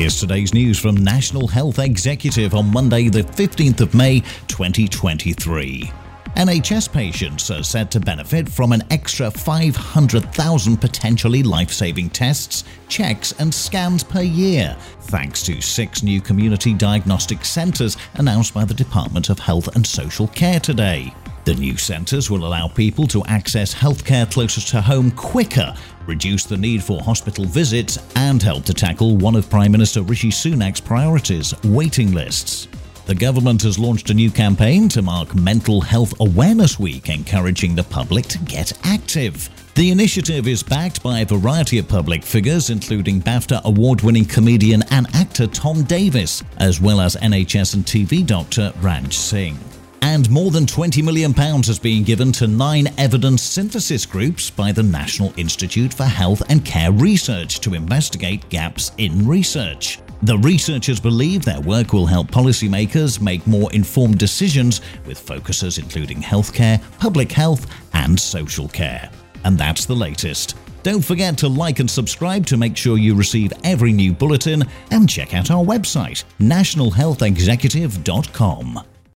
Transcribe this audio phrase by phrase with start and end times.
[0.00, 5.92] Here's today's news from National Health Executive on Monday, the 15th of May, 2023.
[6.36, 13.32] NHS patients are said to benefit from an extra 500,000 potentially life saving tests, checks,
[13.38, 19.28] and scans per year, thanks to six new community diagnostic centres announced by the Department
[19.28, 21.12] of Health and Social Care today.
[21.50, 25.74] The new centres will allow people to access healthcare closer to home quicker,
[26.06, 30.28] reduce the need for hospital visits, and help to tackle one of Prime Minister Rishi
[30.30, 32.68] Sunak's priorities waiting lists.
[33.06, 37.82] The government has launched a new campaign to mark Mental Health Awareness Week, encouraging the
[37.82, 39.50] public to get active.
[39.74, 44.84] The initiative is backed by a variety of public figures, including BAFTA award winning comedian
[44.92, 49.58] and actor Tom Davis, as well as NHS and TV doctor Ranj Singh.
[50.02, 54.82] And more than £20 million has been given to nine evidence synthesis groups by the
[54.82, 59.98] National Institute for Health and Care Research to investigate gaps in research.
[60.22, 66.20] The researchers believe their work will help policymakers make more informed decisions with focuses including
[66.20, 69.10] healthcare, public health, and social care.
[69.44, 70.56] And that's the latest.
[70.82, 75.08] Don't forget to like and subscribe to make sure you receive every new bulletin and
[75.08, 78.80] check out our website, nationalhealthexecutive.com.